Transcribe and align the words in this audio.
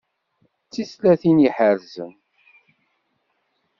D 0.65 0.69
tislatin 0.71 1.37
iḥerzen. 1.47 2.11